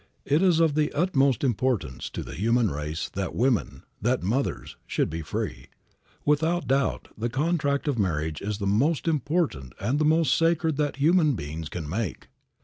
It 0.25 0.41
is 0.41 0.59
of 0.59 0.73
the 0.73 0.91
utmost 0.93 1.43
importance 1.43 2.09
to 2.09 2.23
the 2.23 2.33
human 2.33 2.71
race 2.71 3.07
that 3.09 3.35
women, 3.35 3.83
that 4.01 4.23
mothers, 4.23 4.75
should 4.87 5.11
be 5.11 5.21
free. 5.21 5.67
Without 6.25 6.65
doubt, 6.65 7.09
the 7.15 7.29
contract 7.29 7.87
of 7.87 7.99
marriage 7.99 8.41
is 8.41 8.57
the 8.57 8.65
most 8.65 9.07
important 9.07 9.73
and 9.79 9.99
the 9.99 10.03
most 10.05 10.35
sacred 10.35 10.75
that 10.77 10.95
human 10.95 11.35
beings 11.35 11.69
can 11.69 11.87
make. 11.87 12.29